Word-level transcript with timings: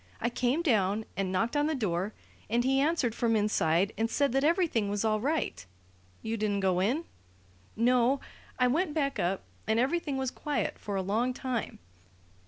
I 0.19 0.31
came 0.31 0.63
down 0.63 1.05
and 1.15 1.31
knocked 1.31 1.55
on 1.55 1.67
the 1.67 1.75
door, 1.75 2.15
and 2.49 2.63
he 2.63 2.79
answered 2.79 3.13
from 3.13 3.35
inside 3.35 3.93
and 3.99 4.09
said 4.09 4.31
that 4.31 4.43
everything 4.43 4.89
was 4.89 5.05
all 5.05 5.19
right" 5.19 5.63
"You 6.23 6.37
didn't 6.37 6.61
go 6.61 6.79
in?" 6.79 7.05
"No. 7.75 8.19
I 8.57 8.65
went 8.65 8.95
back 8.95 9.19
up, 9.19 9.43
and 9.67 9.79
everything 9.79 10.17
was 10.17 10.31
quiet 10.31 10.79
for 10.79 10.95
a 10.95 11.03
long 11.03 11.35
time. 11.35 11.77